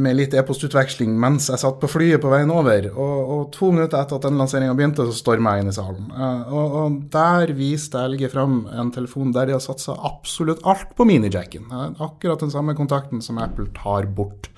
med 0.00 0.16
litt 0.16 0.36
e-postutveksling 0.38 1.12
mens 1.20 1.50
jeg 1.50 1.60
satt 1.60 1.76
på 1.82 1.90
flyet 1.92 2.22
på 2.22 2.30
veien 2.32 2.52
over. 2.54 2.88
Og, 2.94 3.32
og 3.34 3.42
to 3.52 3.68
minutter 3.74 4.00
etter 4.00 4.16
at 4.16 4.24
den 4.24 4.40
lanseringa 4.40 4.76
begynte, 4.78 5.04
så 5.04 5.18
storma 5.18 5.58
jeg 5.58 5.66
inn 5.66 5.74
i 5.74 5.76
salen. 5.76 6.08
Eh, 6.08 6.54
og, 6.54 6.78
og 6.80 6.96
der 7.12 7.52
viste 7.58 8.00
Elge 8.00 8.32
fram 8.32 8.62
en 8.72 8.94
telefon 8.94 9.34
der 9.36 9.50
de 9.50 9.58
har 9.58 9.64
satsa 9.64 9.98
absolutt 10.08 10.64
alt 10.64 10.96
på 10.96 11.04
minijacken. 11.10 11.68
Eh, 11.68 11.90
akkurat 12.08 12.40
den 12.46 12.54
samme 12.54 12.76
kontakten 12.78 13.20
som 13.24 13.42
Apple 13.44 13.68
tar 13.76 14.08
bort. 14.08 14.48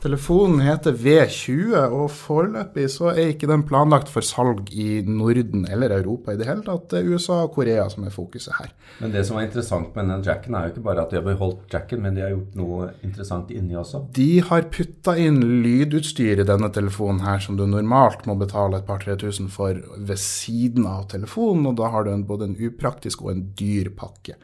Telefonen 0.00 0.62
heter 0.64 0.94
V20, 0.96 1.74
og 1.92 2.06
foreløpig 2.16 2.86
så 2.88 3.10
er 3.10 3.34
ikke 3.34 3.48
den 3.50 3.66
planlagt 3.68 4.08
for 4.08 4.24
salg 4.24 4.70
i 4.72 5.02
Norden 5.04 5.66
eller 5.68 5.92
Europa 5.98 6.32
i 6.32 6.38
det 6.40 6.46
hele 6.48 6.64
tatt. 6.64 6.86
Det 6.88 7.02
er 7.02 7.10
USA 7.12 7.42
og 7.44 7.52
Korea 7.58 7.84
som 7.92 8.06
er 8.08 8.14
fokuset 8.14 8.54
her. 8.56 8.70
Men 9.02 9.12
det 9.12 9.26
som 9.28 9.36
er 9.36 9.44
interessant 9.44 9.92
med 9.98 10.08
den 10.08 10.24
jacken, 10.24 10.56
er 10.56 10.64
jo 10.64 10.72
ikke 10.72 10.86
bare 10.86 11.04
at 11.04 11.12
de 11.12 11.18
har 11.20 11.26
beholdt 11.26 11.76
jacken, 11.76 12.00
men 12.00 12.16
de 12.16 12.24
har 12.24 12.32
gjort 12.32 12.56
noe 12.56 12.88
interessant 13.04 13.52
inni 13.52 13.76
også. 13.76 14.06
De 14.16 14.30
har 14.48 14.70
putta 14.72 15.18
inn 15.20 15.42
lydutstyr 15.66 16.40
i 16.40 16.48
denne 16.48 16.72
telefonen 16.72 17.20
her 17.26 17.44
som 17.44 17.60
du 17.60 17.66
normalt 17.68 18.24
må 18.30 18.38
betale 18.40 18.80
et 18.80 18.88
par-tre 18.88 19.18
tusen 19.20 19.52
for 19.52 19.84
ved 19.98 20.22
siden 20.22 20.88
av 20.88 21.10
telefonen, 21.12 21.68
og 21.68 21.76
da 21.82 21.92
har 21.92 22.08
du 22.08 22.14
en, 22.14 22.24
både 22.24 22.48
en 22.48 22.56
upraktisk 22.70 23.26
og 23.26 23.34
en 23.34 23.44
dyr 23.60 23.92
pakke. 24.00 24.40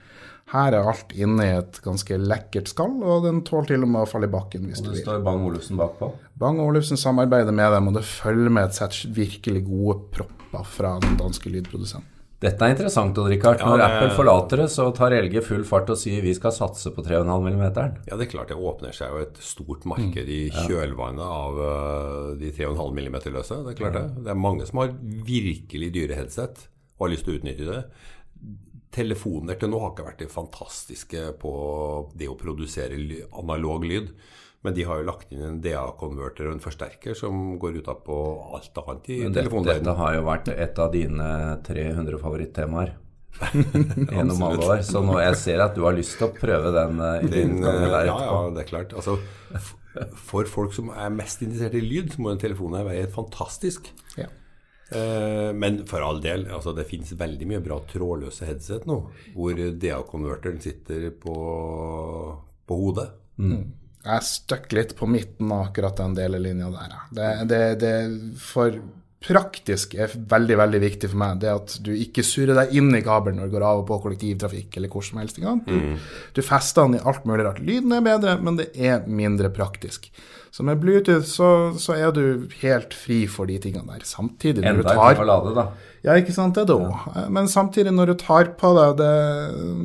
Her 0.52 0.76
er 0.78 0.86
alt 0.86 1.10
inne 1.18 1.42
i 1.42 1.54
et 1.58 1.80
ganske 1.82 2.18
lekkert 2.22 2.70
skall, 2.70 2.92
og 3.02 3.24
den 3.26 3.40
tåler 3.46 3.72
til 3.72 3.82
og 3.82 3.90
med 3.90 4.04
å 4.04 4.10
falle 4.10 4.28
i 4.28 4.32
bakken 4.32 4.68
hvis 4.70 4.78
Og 4.78 4.88
du 4.88 4.92
det 4.94 5.00
står 5.02 5.24
Bang 5.26 5.42
Olufsen 5.48 5.78
bakpå. 5.80 6.12
Bang 6.38 6.60
Olufsen 6.62 7.00
samarbeider 7.00 7.54
med 7.56 7.72
dem, 7.74 7.88
og 7.90 7.96
det 7.98 8.04
følger 8.06 8.52
med 8.54 8.68
et 8.68 8.78
sett 8.78 9.00
virkelig 9.16 9.64
gode 9.66 9.98
propper 10.14 10.68
fra 10.76 10.98
den 11.02 11.18
danske 11.18 11.50
lydprodusenten. 11.50 12.12
Dette 12.36 12.60
er 12.60 12.74
interessant, 12.74 13.16
Odd 13.16 13.30
Rikard. 13.32 13.58
Ja, 13.58 13.66
Når 13.66 13.78
det- 13.80 13.84
Apple 13.86 14.10
forlater 14.14 14.56
det, 14.60 14.68
så 14.70 14.94
tar 14.94 15.10
LG 15.10 15.40
full 15.42 15.64
fart 15.64 15.88
og 15.88 15.96
sier 15.96 16.20
vi 16.22 16.34
skal 16.34 16.52
satse 16.52 16.92
på 16.92 17.02
3,5 17.02 17.48
mm. 17.48 18.06
ja, 18.06 18.16
det 18.16 18.26
er 18.26 18.30
klart 18.30 18.48
det 18.48 18.56
åpner 18.56 18.92
seg 18.92 19.08
jo 19.08 19.22
et 19.24 19.38
stort 19.40 19.86
marked 19.86 20.28
i 20.28 20.50
kjølvannet 20.50 21.24
av 21.24 21.56
uh, 21.56 22.36
de 22.36 22.52
3,5 22.52 22.92
mm-løse. 22.92 23.64
Det 23.64 23.72
er 23.72 23.80
klart 23.80 23.94
det. 23.94 24.24
Det 24.24 24.30
er 24.30 24.34
mange 24.34 24.66
som 24.66 24.78
har 24.78 24.92
virkelig 25.00 25.92
dyre 25.92 26.14
headset 26.14 26.68
og 26.98 27.08
har 27.08 27.14
lyst 27.14 27.24
til 27.24 27.34
å 27.34 27.40
utnytte 27.40 27.72
det. 27.72 27.82
Telefoner 28.96 29.58
til 29.60 29.70
nå 29.72 29.82
har 29.82 29.92
ikke 29.92 30.08
vært 30.08 30.24
det 30.24 30.32
fantastiske 30.32 31.28
på 31.40 31.52
det 32.16 32.30
å 32.32 32.36
produsere 32.40 32.96
analog 33.36 33.84
lyd. 33.84 34.12
Men 34.64 34.74
de 34.74 34.82
har 34.88 34.98
jo 34.98 35.06
lagt 35.06 35.30
inn 35.30 35.44
en 35.46 35.58
DA-konverter 35.62 36.48
og 36.48 36.56
en 36.56 36.62
forsterker 36.64 37.14
som 37.14 37.54
går 37.60 37.76
ut 37.78 37.90
av 37.92 38.00
på 38.06 38.16
alt 38.56 38.80
annet 38.82 39.10
i 39.14 39.18
telefonverdenen. 39.28 39.84
dette, 39.84 39.98
har 40.00 40.16
jo 40.16 40.24
vært 40.26 40.48
et 40.50 40.80
av 40.82 40.88
dine 40.94 41.28
300 41.68 42.18
favorittemaer 42.22 42.94
gjennom 44.16 44.42
alle 44.48 44.70
år. 44.72 44.82
Så 44.88 45.04
nå 45.04 45.20
jeg 45.20 45.36
ser 45.38 45.62
at 45.62 45.76
du 45.76 45.84
har 45.86 45.94
lyst 45.94 46.16
til 46.18 46.26
å 46.26 46.32
prøve 46.34 46.72
den 46.74 46.98
uh, 46.98 47.20
i 47.20 47.30
din 47.30 47.60
eh, 47.60 47.84
der 47.84 48.08
ja, 48.08 48.16
ja, 48.24 48.40
det 48.56 48.64
er 48.64 48.70
klart. 48.72 48.96
Altså, 48.96 49.18
for 50.18 50.50
folk 50.50 50.74
som 50.74 50.90
er 50.90 51.14
mest 51.14 51.44
interessert 51.46 51.76
i 51.78 51.84
lyd, 51.84 52.16
så 52.16 52.24
må 52.24 52.32
en 52.32 52.42
telefon 52.42 52.74
her 52.74 52.88
være 52.88 53.04
helt 53.04 53.14
fantastisk. 53.14 53.92
Ja. 54.18 54.26
Eh, 54.90 55.52
men 55.54 55.80
for 55.86 56.04
all 56.06 56.20
del, 56.22 56.46
altså, 56.52 56.74
det 56.76 56.86
finnes 56.90 57.14
veldig 57.18 57.48
mye 57.50 57.62
bra 57.64 57.80
trådløse 57.90 58.46
headset 58.46 58.86
nå, 58.86 59.00
hvor 59.34 59.58
DA-konverteren 59.82 60.62
sitter 60.62 61.08
på, 61.22 61.34
på 62.66 62.78
hodet. 62.82 63.08
Jeg 64.06 64.26
støkk 64.28 64.76
litt 64.78 64.94
på 64.98 65.08
midten 65.10 65.50
av 65.50 65.68
akkurat 65.68 65.98
den 65.98 66.14
delelinja 66.14 66.70
der. 66.70 66.94
Det, 67.10 67.30
det, 67.50 67.62
det, 67.82 67.94
for 68.38 68.78
praktisk 69.24 69.94
er 69.98 70.12
veldig 70.12 70.56
veldig 70.60 70.80
viktig 70.82 71.08
for 71.10 71.20
meg. 71.22 71.40
Det 71.42 71.50
at 71.50 71.76
du 71.82 71.90
ikke 71.96 72.24
surrer 72.26 72.58
deg 72.60 72.76
inn 72.78 72.92
i 72.94 73.02
kabelen 73.04 73.40
når 73.40 73.48
du 73.48 73.56
går 73.56 73.64
av 73.66 73.82
og 73.82 73.88
på 73.88 73.98
kollektivtrafikk 74.04 74.76
eller 74.78 74.92
hvor 74.92 75.06
som 75.06 75.20
helst. 75.22 75.40
Du, 75.40 75.96
du 76.36 76.42
fester 76.44 76.86
den 76.86 76.98
i 76.98 77.04
alt 77.04 77.26
mulig 77.28 77.46
rart. 77.46 77.62
Lyden 77.64 77.96
er 77.96 78.04
bedre, 78.06 78.36
men 78.42 78.60
det 78.60 78.70
er 78.76 79.06
mindre 79.08 79.50
praktisk. 79.54 80.10
Så 80.56 80.64
med 80.64 80.78
Bluetooth 80.80 81.26
så, 81.28 81.48
så 81.76 81.96
er 81.98 82.12
du 82.16 82.46
helt 82.62 82.94
fri 82.96 83.24
for 83.28 83.48
de 83.50 83.58
tingene 83.60 83.96
der. 83.96 84.06
Samtidig 84.08 84.62
når 84.64 84.70
Enda 84.70 84.84
du 84.84 84.88
tar 84.88 85.18
Enda 85.18 85.26
lade, 85.28 85.50
da. 85.58 85.64
ja, 86.06 86.14
ikke 86.16 86.32
sant, 86.32 86.56
det 86.56 86.64
er 86.64 86.70
Ja. 86.86 87.26
Men 87.28 87.50
samtidig, 87.52 87.92
når 87.92 88.12
du 88.12 88.14
tar 88.22 88.54
på 88.56 88.70
deg 88.78 88.94
det, 89.02 89.10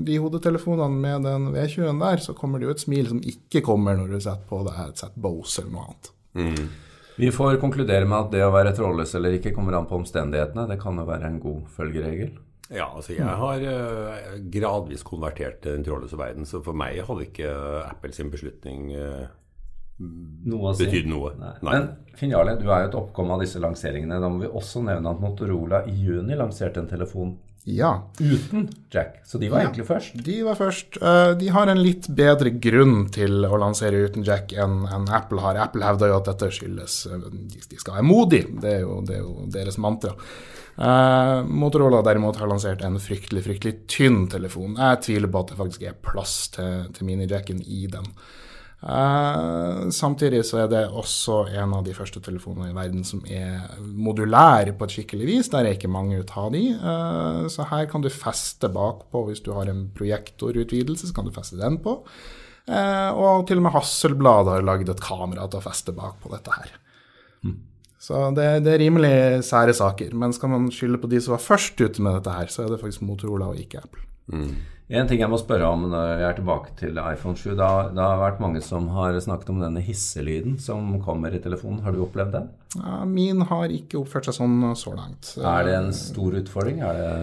de 0.07 0.19
hodetelefonene 0.21 1.01
med 1.01 1.27
den 1.27 1.49
V20-en 1.55 1.99
der, 1.99 2.23
så 2.23 2.37
kommer 2.37 2.61
det 2.61 2.69
jo 2.69 2.77
et 2.77 2.85
smil 2.85 3.09
som 3.09 3.19
ikke 3.19 3.63
kommer 3.67 3.99
når 3.99 4.13
du 4.15 4.21
setter 4.21 4.47
på 4.47 4.61
deg 4.69 4.79
et 4.85 5.03
sett 5.03 5.17
Bose 5.19 5.59
eller 5.63 5.75
noe 5.75 5.89
annet. 5.89 6.13
Vi 7.21 7.29
får 7.33 7.59
konkludere 7.61 8.07
med 8.09 8.17
at 8.17 8.31
det 8.33 8.41
å 8.45 8.53
være 8.53 8.71
trådløs 8.77 9.11
eller 9.19 9.35
ikke 9.37 9.51
kommer 9.53 9.77
an 9.77 9.85
på 9.89 9.99
omstendighetene. 9.99 10.65
Det 10.71 10.79
kan 10.81 10.97
jo 10.97 11.03
være 11.05 11.29
en 11.29 11.41
god 11.43 11.67
følgeregel. 11.75 12.31
Ja, 12.71 12.87
altså 12.95 13.13
jeg 13.13 13.27
har 13.41 13.65
eh, 13.67 14.39
gradvis 14.53 15.03
konvertert 15.03 15.59
til 15.61 15.75
den 15.75 15.83
trådløse 15.85 16.17
verden, 16.17 16.47
så 16.47 16.61
for 16.63 16.77
meg 16.77 17.01
hadde 17.03 17.25
ikke 17.27 17.51
Apple 17.83 18.15
sin 18.15 18.31
beslutning 18.31 18.93
eh, 18.95 19.25
Noe 20.01 20.71
å 20.71 20.73
si. 20.73 20.87
betydd 20.87 21.09
noe. 21.11 21.33
Nei. 21.37 21.51
Nei. 21.61 21.73
Men 21.75 22.15
Finn 22.17 22.31
Jarle, 22.33 22.55
du 22.57 22.65
er 22.71 22.85
jo 22.85 22.89
et 22.89 22.95
oppkom 22.97 23.35
av 23.35 23.43
disse 23.43 23.59
lanseringene. 23.61 24.17
Da 24.23 24.29
må 24.31 24.41
vi 24.41 24.49
også 24.49 24.81
nevne 24.87 25.11
at 25.13 25.21
Motorola 25.21 25.83
i 25.85 25.93
juni 25.93 26.37
lanserte 26.39 26.81
en 26.81 26.89
telefon 26.89 27.35
Ja, 27.69 27.91
uten 28.19 28.69
jack. 28.91 29.19
Så 29.25 29.37
de 29.37 29.49
var 29.51 29.61
egentlig 29.61 29.85
først. 29.85 30.15
de 30.25 30.37
var 30.43 30.55
først. 30.57 30.97
Eh, 31.01 31.33
De 31.37 31.49
har 31.53 31.67
en 31.69 31.77
litt 31.83 32.07
bedre 32.09 32.49
grunn 32.59 33.09
til 33.13 33.45
å 33.45 33.59
lansere 33.61 33.99
uten 34.07 34.23
jack 34.25 34.51
enn 34.53 34.87
Apple 35.13 35.41
har. 35.43 35.59
Apple 35.61 35.85
hevder 35.85 36.09
jo 36.09 36.17
at 36.17 36.25
dette 36.31 36.49
skyldes 36.57 37.05
eh, 37.05 37.19
de 37.29 37.61
de 37.69 37.77
skal 37.77 37.99
være 37.99 38.07
modige. 38.09 38.49
Det 38.61 38.73
er 38.79 38.81
jo, 38.81 39.01
det 39.05 39.15
er 39.19 39.21
jo 39.21 39.45
deres 39.53 39.77
mantra. 39.77 40.15
Eh, 40.81 41.43
Motorola 41.45 42.01
derimot 42.01 42.37
har 42.41 42.47
lansert 42.49 42.81
en 42.87 42.97
fryktelig 42.99 43.43
fryktelig 43.45 43.75
tynn 43.87 44.27
telefon. 44.31 44.75
Jeg 44.79 45.01
tviler 45.05 45.29
på 45.29 45.43
at 45.45 45.53
det 45.53 45.57
faktisk 45.61 45.83
er 45.91 45.99
plass 46.01 46.47
til, 46.55 46.87
til 46.97 47.05
minijacken 47.05 47.61
i 47.61 47.85
den. 47.91 48.07
Eh, 48.81 49.89
samtidig 49.93 50.41
så 50.49 50.63
er 50.63 50.69
det 50.71 50.81
også 50.89 51.43
en 51.53 51.75
av 51.77 51.83
de 51.85 51.93
første 51.93 52.21
telefonene 52.23 52.71
i 52.71 52.75
verden 52.75 53.03
som 53.05 53.21
er 53.29 53.77
modulær 53.77 54.71
på 54.73 54.87
et 54.87 54.95
skikkelig 54.95 55.27
vis. 55.29 55.51
Der 55.53 55.67
er 55.67 55.77
ikke 55.77 55.91
mange 55.91 56.17
ut 56.21 56.33
av 56.37 56.49
de. 56.55 56.63
Uh, 56.81 57.45
så 57.51 57.67
her 57.69 57.85
kan 57.91 58.01
du 58.01 58.09
feste 58.09 58.71
bakpå 58.73 59.27
hvis 59.27 59.43
du 59.45 59.51
har 59.53 59.69
en 59.69 59.85
projektorutvidelse, 59.97 61.09
så 61.09 61.17
kan 61.17 61.29
du 61.29 61.35
feste 61.35 61.61
den 61.61 61.77
på. 61.83 61.99
Uh, 62.69 63.11
og 63.17 63.47
til 63.49 63.61
og 63.61 63.67
med 63.67 63.75
Hasselblad 63.75 64.49
har 64.49 64.65
lagd 64.65 64.89
et 64.89 65.03
kamera 65.03 65.45
til 65.45 65.61
å 65.61 65.65
feste 65.65 65.93
bakpå 65.97 66.33
dette 66.33 66.57
her. 66.57 66.73
Så 68.01 68.17
det, 68.33 68.63
det 68.65 68.71
er 68.73 68.81
rimelig 68.81 69.43
sære 69.45 69.75
saker. 69.77 70.15
Men 70.17 70.33
skal 70.33 70.49
man 70.49 70.71
skylde 70.73 70.97
på 71.03 71.09
de 71.11 71.19
som 71.21 71.35
var 71.35 71.43
først 71.43 71.77
ute 71.77 72.01
med 72.01 72.15
dette 72.17 72.33
her, 72.33 72.49
så 72.49 72.63
er 72.63 72.71
det 72.71 72.81
faktisk 72.81 73.05
Motorola 73.05 73.51
og 73.53 73.59
ikke 73.61 73.83
Apple. 73.83 74.07
En 74.91 75.07
ting 75.07 75.21
jeg 75.23 75.31
må 75.31 75.37
spørre 75.39 75.69
om 75.71 75.85
når 75.87 76.07
jeg 76.09 76.25
er 76.27 76.39
tilbake 76.41 76.73
til 76.79 76.97
iPhone 76.99 77.39
7. 77.39 77.53
Da, 77.55 77.69
det 77.95 78.03
har 78.03 78.17
vært 78.19 78.41
mange 78.43 78.63
som 78.65 78.89
har 78.91 79.15
snakket 79.23 79.53
om 79.53 79.61
denne 79.63 79.83
hisselyden 79.85 80.57
som 80.59 80.97
kommer 81.03 81.31
i 81.31 81.39
telefonen. 81.43 81.79
Har 81.85 81.95
du 81.95 82.01
opplevd 82.03 82.35
den? 82.35 82.49
Ja, 82.75 82.97
min 83.07 83.45
har 83.47 83.71
ikke 83.71 84.01
oppført 84.01 84.27
seg 84.27 84.35
sånn 84.41 84.57
så 84.79 84.91
langt. 84.97 85.31
Er 85.39 85.63
det 85.67 85.77
en 85.77 85.95
stor 85.95 86.35
utfordring? 86.41 86.83
Er 86.83 86.99
det 86.99 87.15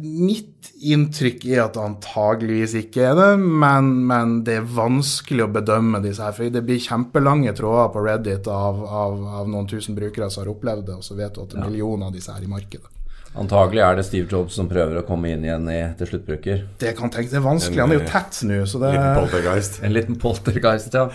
Mitt 0.00 0.70
inntrykk 0.88 1.42
er 1.50 1.60
at 1.66 1.74
det 1.76 1.82
antageligvis 1.84 2.74
ikke 2.80 3.02
er 3.10 3.18
det, 3.18 3.28
men, 3.36 3.90
men 4.08 4.38
det 4.46 4.54
er 4.62 4.70
vanskelig 4.72 5.44
å 5.44 5.50
bedømme 5.52 6.00
disse 6.04 6.24
her. 6.24 6.32
For 6.32 6.48
det 6.52 6.64
blir 6.64 6.80
kjempelange 6.80 7.52
tråder 7.58 7.92
på 7.92 8.04
Reddit 8.06 8.48
av, 8.48 8.80
av, 8.82 9.20
av 9.42 9.52
noen 9.52 9.68
tusen 9.68 9.98
brukere 9.98 10.30
som 10.32 10.46
har 10.46 10.54
opplevd 10.56 10.88
det, 10.88 10.96
og 10.96 11.04
så 11.04 11.18
vet 11.18 11.36
du 11.36 11.44
at 11.44 11.52
det 11.52 11.60
er 11.60 11.68
millioner 11.68 12.08
av 12.08 12.16
disse 12.16 12.32
her 12.32 12.46
i 12.46 12.50
markedet. 12.50 12.95
Antagelig 13.36 13.82
er 13.84 13.98
det 13.98 14.06
Steve 14.08 14.30
Jobs 14.32 14.56
som 14.56 14.68
prøver 14.70 15.00
å 15.00 15.04
komme 15.06 15.30
inn 15.34 15.44
igjen 15.44 15.66
i, 15.68 15.80
til 15.98 16.08
sluttbruker. 16.12 16.62
Det 16.80 16.94
kan 16.96 17.12
tenkes, 17.12 17.34
det 17.34 17.40
er 17.40 17.44
vanskelig. 17.44 17.82
Han 17.82 17.92
er 17.92 18.00
jo 18.00 18.06
tett 18.08 18.38
nå, 18.48 18.60
så 18.68 18.80
det 18.80 18.92
Liten 18.94 19.18
poltergeist. 19.18 19.80
En 19.84 19.94
liten 19.94 20.20
poltergeist, 20.22 20.96
ja. 20.96 21.08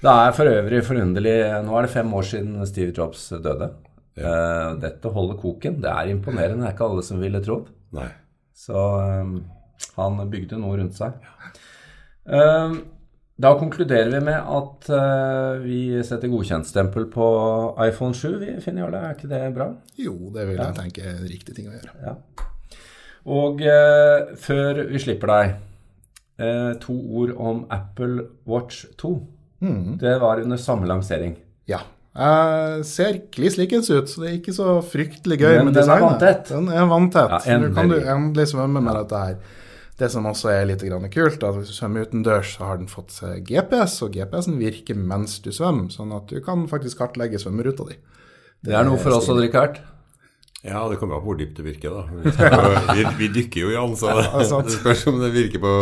Det 0.00 0.12
er 0.24 0.32
for 0.32 0.48
øvrig 0.48 0.78
forunderlig 0.86 1.34
Nå 1.66 1.74
er 1.76 1.84
det 1.84 1.92
fem 1.92 2.12
år 2.16 2.24
siden 2.24 2.54
Steve 2.70 2.94
Jobs 2.96 3.26
døde. 3.44 3.72
Eh, 4.20 4.68
dette 4.80 5.12
holder 5.12 5.36
koken. 5.40 5.80
Det 5.82 5.90
er 5.90 6.12
imponerende. 6.12 6.64
Det 6.64 6.70
er 6.70 6.76
ikke 6.76 6.88
alle 6.88 7.04
som 7.06 7.20
ville 7.22 7.42
trodd. 7.44 7.68
Nei. 7.96 8.08
Så 8.56 8.76
um, 8.76 9.36
han 9.96 10.22
bygde 10.30 10.58
noe 10.60 10.78
rundt 10.80 10.96
seg. 10.96 11.18
Um, 12.24 12.80
da 13.40 13.54
konkluderer 13.58 14.10
vi 14.12 14.20
med 14.26 14.36
at 14.58 14.88
uh, 14.92 15.62
vi 15.64 15.80
setter 16.04 16.28
godkjentstempel 16.32 17.06
på 17.12 17.26
iPhone 17.86 18.14
7. 18.16 18.34
Vi 18.42 18.54
finner 18.64 18.84
Jarle, 18.84 19.00
er 19.00 19.16
ikke 19.16 19.30
det 19.30 19.42
bra? 19.56 19.70
Jo, 20.00 20.14
det 20.34 20.46
vil 20.50 20.60
jeg 20.60 20.76
tenke 20.76 21.04
er 21.06 21.14
en 21.16 21.28
riktig 21.30 21.56
ting 21.56 21.70
å 21.70 21.76
gjøre. 21.76 21.94
Ja. 22.04 22.14
Og 23.30 23.62
uh, 23.64 24.34
før 24.40 24.82
vi 24.90 25.00
slipper 25.02 25.32
deg, 25.32 25.54
uh, 26.40 26.72
to 26.82 26.96
ord 27.22 27.32
om 27.36 27.64
Apple 27.72 28.26
Watch 28.48 28.84
2. 29.00 29.14
Det 30.00 30.12
var 30.22 30.40
under 30.40 30.56
samme 30.56 30.86
lansering. 30.88 31.34
Ja. 31.68 31.82
Jeg 32.16 32.84
ser 32.88 33.18
kliss 33.30 33.58
likens 33.60 33.90
ut, 33.92 34.08
så 34.10 34.22
det 34.22 34.30
er 34.30 34.36
ikke 34.38 34.54
så 34.56 34.78
fryktelig 34.82 35.36
gøy 35.38 35.58
Men 35.60 35.68
med 35.68 35.76
den 35.76 35.82
er 35.84 35.86
designet. 35.86 36.06
vanntett. 36.08 36.48
Den 36.50 36.70
er 36.72 36.88
vanntett. 36.90 37.34
Ja, 37.46 37.58
Nå 37.60 37.68
kan 37.76 37.88
du 37.92 37.94
endelig. 37.98 38.08
endelig 38.14 38.46
svømme 38.50 38.82
med 38.82 38.96
dette 38.98 39.20
her. 39.20 39.36
Det 40.00 40.08
som 40.08 40.24
også 40.24 40.48
er 40.54 40.64
litt 40.70 40.80
grann 40.86 41.04
kult, 41.12 41.42
er 41.42 41.50
at 41.50 41.58
hvis 41.58 41.72
du 41.72 41.76
svømmer 41.76 42.06
utendørs, 42.08 42.54
så 42.56 42.70
har 42.70 42.80
den 42.80 42.88
fått 42.88 43.12
GPS, 43.44 43.98
og 44.06 44.14
GPS-en 44.16 44.56
virker 44.60 44.96
mens 44.96 45.38
du 45.44 45.50
svømmer, 45.52 45.90
sånn 45.92 46.14
at 46.16 46.30
du 46.32 46.40
kan 46.44 46.64
faktisk 46.70 47.02
kartlegge 47.02 47.40
svømmeruta 47.42 47.90
di. 47.90 47.98
Det 48.64 48.76
er 48.76 48.86
noe 48.88 49.00
for 49.00 49.16
oss, 49.16 49.28
å 49.28 49.36
drikke 49.36 49.60
hardt. 49.60 49.80
Ja, 50.60 50.82
det 50.88 50.98
kommer 51.00 51.16
an 51.16 51.24
på 51.24 51.30
hvor 51.30 51.40
dypt 51.40 51.56
det 51.56 51.64
virker, 51.64 51.96
da. 51.96 52.92
Vi, 52.92 53.04
vi, 53.20 53.28
dykker 53.32 53.64
jo, 53.64 53.74
Jan, 53.76 53.96
så 53.96 54.12
ja, 54.12 54.24
det 54.40 54.74
spørs 54.76 55.06
om 55.08 55.20
det 55.22 55.30
virker 55.36 55.62
på 55.62 55.74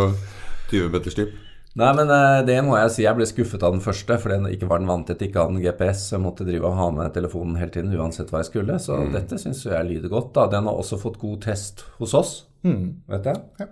20 0.71 0.93
meters 0.95 1.19
dyp. 1.19 1.33
Nei, 1.79 1.89
men 1.95 2.11
eh, 2.11 2.41
det 2.47 2.57
må 2.67 2.75
jeg 2.79 2.91
si. 2.95 3.03
Jeg 3.05 3.15
ble 3.15 3.27
skuffet 3.29 3.63
av 3.63 3.75
den 3.75 3.83
første, 3.83 4.17
fordi 4.19 4.39
den 4.41 4.55
ikke 4.55 4.67
var 4.71 4.83
den 4.83 4.91
vantett, 4.91 5.23
ikke 5.23 5.45
hadde 5.45 5.59
en 5.59 5.63
GPS. 5.63 6.09
Jeg 6.15 6.23
måtte 6.23 6.47
drive 6.47 6.67
og 6.67 6.79
ha 6.79 6.89
med 6.95 7.15
telefonen 7.15 7.59
hele 7.61 7.75
tiden 7.75 7.95
uansett 7.95 8.33
hva 8.33 8.43
jeg 8.43 8.51
skulle. 8.51 8.79
Så 8.83 8.99
dette 9.15 9.39
syns 9.39 9.63
jeg 9.67 9.91
lyder 9.91 10.11
godt. 10.11 10.33
da. 10.35 10.49
Den 10.51 10.67
har 10.71 10.79
også 10.79 10.99
fått 10.99 11.21
god 11.23 11.43
test 11.47 11.85
hos 12.01 12.15
oss, 12.19 12.33
vet 12.63 13.31
jeg. 13.31 13.45
Ja. 13.63 13.69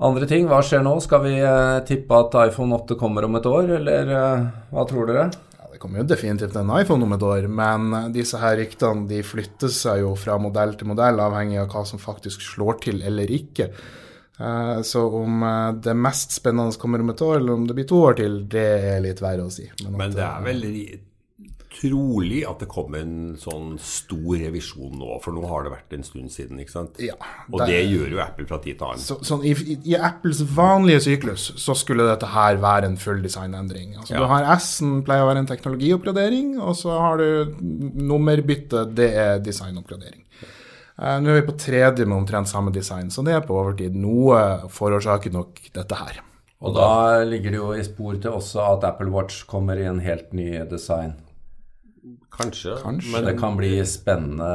Andre 0.00 0.26
ting, 0.26 0.46
hva 0.48 0.62
skjer 0.64 0.82
nå? 0.82 0.94
Skal 1.04 1.20
vi 1.26 1.32
eh, 1.44 1.78
tippe 1.86 2.16
at 2.16 2.34
iPhone 2.48 2.74
8 2.78 2.96
kommer 2.98 3.26
om 3.28 3.36
et 3.38 3.46
år, 3.46 3.68
eller 3.78 4.08
eh, 4.16 4.46
hva 4.72 4.84
tror 4.88 5.06
dere? 5.10 5.26
Ja, 5.58 5.68
Det 5.74 5.78
kommer 5.82 6.00
jo 6.00 6.06
definitivt 6.08 6.56
en 6.56 6.72
iPhone 6.78 7.04
om 7.06 7.12
et 7.18 7.22
år, 7.28 7.46
men 7.52 7.92
eh, 7.98 8.08
disse 8.14 8.40
her 8.40 8.56
ryktene 8.58 9.06
de 9.10 9.20
flytter 9.26 9.70
seg 9.72 10.00
jo 10.02 10.14
fra 10.18 10.38
modell 10.42 10.74
til 10.80 10.90
modell, 10.90 11.20
avhengig 11.22 11.60
av 11.62 11.68
hva 11.74 11.84
som 11.86 12.00
faktisk 12.02 12.42
slår 12.54 12.80
til 12.88 13.02
eller 13.04 13.30
ikke. 13.36 13.68
Eh, 14.40 14.80
Så 14.88 15.04
om 15.20 15.44
det 15.84 15.94
mest 15.94 16.32
spennende 16.40 16.74
kommer 16.80 17.04
om 17.04 17.12
et 17.12 17.22
år, 17.22 17.36
eller 17.38 17.52
om 17.60 17.68
det 17.68 17.76
blir 17.78 17.86
to 17.92 18.00
år 18.08 18.18
til, 18.24 18.40
det 18.50 18.66
er 18.96 19.00
litt 19.04 19.20
verre 19.22 19.46
å 19.46 19.52
si. 19.52 19.68
Men, 19.84 19.98
Men 20.00 20.16
det 20.16 20.24
er 20.26 20.46
vel 20.48 20.64
trolig 21.82 22.44
at 22.46 22.60
det 22.62 22.68
kommer 22.70 23.00
en 23.02 23.34
sånn 23.36 23.72
stor 23.82 24.36
revisjon 24.38 24.92
nå, 25.00 25.16
for 25.24 25.34
nå 25.34 25.42
har 25.50 25.64
det 25.66 25.72
vært 25.74 25.96
en 25.98 26.04
stund 26.06 26.30
siden, 26.30 26.60
ikke 26.62 26.70
sant? 26.76 27.00
Ja, 27.02 27.16
Og 27.50 27.58
det 27.66 27.80
gjør 27.90 28.14
jo 28.14 28.20
Apple 28.22 28.46
fra 28.46 28.58
tid 28.62 28.78
til 28.78 28.86
annen. 28.86 29.02
så, 29.02 29.18
sånn, 29.26 29.42
i, 29.44 29.50
i- 29.74 29.78
I 29.92 29.96
Apples 29.98 30.40
vanlige 30.54 31.00
syklus 31.08 31.48
så 31.58 31.74
skulle 31.76 32.06
dette 32.06 32.26
her 32.30 32.56
være 32.62 32.84
en 32.92 32.96
full 32.96 33.20
designendring. 33.22 33.96
Altså, 33.98 34.14
Ja. 34.14 34.20
Du 34.20 34.26
har 34.30 34.44
S-en 34.56 35.02
pleier 35.02 35.26
å 35.26 35.28
være 35.34 35.38
en 35.42 35.46
teknologioppgradering, 35.50 36.58
og 36.60 36.74
så 36.78 36.94
har 36.98 37.16
du 37.18 37.56
nummerbytte, 37.60 38.86
det 38.94 39.10
er 39.14 39.38
designoppgradering. 39.40 40.22
Uh, 40.98 41.18
Nå 41.20 41.32
er 41.32 41.40
vi 41.40 41.46
på 41.48 41.56
tredje 41.58 42.04
med 42.06 42.16
omtrent 42.20 42.46
samme 42.50 42.70
design, 42.72 43.08
så 43.10 43.24
det 43.24 43.32
er 43.34 43.40
på 43.46 43.56
overtid. 43.56 43.94
Noe 43.98 44.68
forårsaker 44.70 45.32
nok 45.32 45.58
dette 45.74 45.96
her. 45.98 46.20
Og 46.62 46.76
da 46.76 47.24
ligger 47.26 47.50
det 47.50 47.58
jo 47.58 47.72
i 47.74 47.82
spor 47.82 48.20
til 48.22 48.30
også 48.38 48.60
at 48.76 48.84
Apple 48.86 49.10
Watch 49.10 49.40
kommer 49.50 49.80
i 49.80 49.86
en 49.88 49.98
helt 50.04 50.32
ny 50.36 50.60
design. 50.70 51.14
Kanskje. 52.34 52.76
Kanskje. 52.82 53.12
Men 53.14 53.24
det 53.28 53.36
kan 53.38 53.56
bli 53.56 53.76
spennende, 53.86 54.52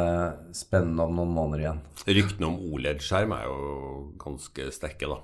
spennende 0.55 1.05
om 1.07 1.15
noen 1.15 1.33
måneder 1.35 1.63
igjen. 1.63 1.81
Ryktene 2.19 2.49
om 2.49 2.57
OLED-skjerm 2.73 3.35
er 3.37 3.45
jo 3.47 3.59
ganske 4.19 4.71
sterke, 4.75 5.07
da. 5.07 5.21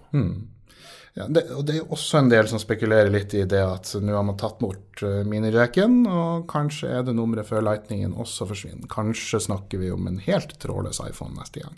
Ja, 1.13 1.27
det, 1.29 1.43
og 1.53 1.65
det 1.67 1.75
er 1.77 1.91
også 1.93 2.23
en 2.23 2.31
del 2.31 2.47
som 2.49 2.61
spekulerer 2.61 3.11
litt 3.13 3.35
i 3.37 3.43
det 3.45 3.59
at 3.61 3.91
nå 4.01 4.15
har 4.15 4.23
man 4.25 4.39
tatt 4.39 4.57
bort 4.63 5.03
minireken, 5.29 5.99
og 6.09 6.47
kanskje 6.49 6.89
er 6.89 7.03
det 7.05 7.13
nummeret 7.17 7.45
før 7.49 7.61
lightningen 7.67 8.15
også 8.17 8.47
forsvinner. 8.49 8.87
Kanskje 8.89 9.43
snakker 9.45 9.83
vi 9.83 9.91
om 9.93 10.07
en 10.09 10.17
helt 10.23 10.55
trådløs 10.63 11.03
iPhone 11.05 11.37
neste 11.37 11.61
gang. 11.65 11.77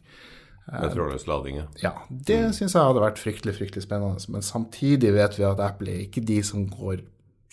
Med 0.72 0.96
trådløs 0.96 1.28
lading. 1.30 1.60
ja. 1.82 1.92
Det 2.10 2.40
syns 2.56 2.74
jeg 2.74 2.82
hadde 2.82 3.04
vært 3.04 3.20
fryktelig 3.22 3.58
fryktelig 3.58 3.84
spennende. 3.86 4.24
Men 4.34 4.46
samtidig 4.46 5.12
vet 5.14 5.36
vi 5.38 5.46
at 5.46 5.62
Apple 5.62 5.92
er 5.94 6.06
ikke 6.08 6.24
de 6.26 6.40
som 6.46 6.64
går 6.72 7.04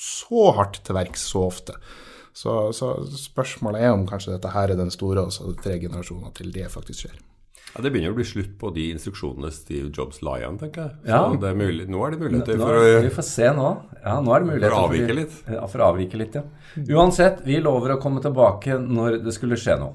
så 0.00 0.52
hardt 0.56 0.80
til 0.86 0.96
verks 0.96 1.26
så 1.34 1.44
ofte. 1.50 1.76
Så, 2.34 2.72
så 2.72 2.94
spørsmålet 3.18 3.82
er 3.84 3.92
om 3.92 4.06
kanskje 4.08 4.32
dette 4.36 4.52
her 4.54 4.72
er 4.72 4.78
den 4.78 4.90
store, 4.90 5.26
og 5.26 5.34
så 5.34 5.52
tre 5.62 5.78
generasjoner 5.82 6.32
til 6.36 6.52
det 6.54 6.70
faktisk 6.72 7.04
skjer. 7.06 7.18
Ja, 7.72 7.80
Det 7.80 7.92
begynner 7.92 8.12
å 8.12 8.16
bli 8.18 8.24
slutt 8.28 8.54
på 8.60 8.68
de 8.74 8.90
instruksjonene 8.92 9.48
Steve 9.52 9.88
Jobs 9.96 10.20
la 10.24 10.34
igjen, 10.40 10.58
tenker 10.60 10.82
jeg. 10.82 10.96
Så 11.06 11.08
Ja. 11.08 11.50
er 11.50 11.54
mulig, 11.56 11.88
nå 11.88 12.06
er 12.06 12.10
det 12.10 12.20
muligheter 12.20 12.58
Nå, 12.58 12.66
for 12.66 13.00
vi 13.00 13.14
får 13.16 13.24
se 13.24 13.48
nå. 13.56 13.68
Ja, 14.04 14.20
nå 14.20 14.34
er 14.34 14.40
det 14.40 14.48
muligheter 14.50 14.76
avvike 14.76 15.14
litt. 15.16 15.36
Ja, 15.48 15.66
for 15.66 15.78
å 15.78 15.92
avvike 15.94 16.18
litt, 16.20 16.34
ja. 16.34 16.42
Uansett, 16.76 17.44
vi 17.44 17.60
lover 17.60 17.96
å 17.96 18.00
komme 18.00 18.20
tilbake 18.20 18.76
når 18.80 19.22
det 19.24 19.32
skulle 19.32 19.56
skje 19.56 19.78
noe. 19.80 19.94